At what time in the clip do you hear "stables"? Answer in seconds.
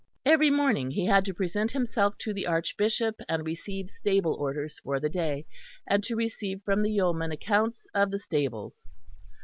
8.17-8.89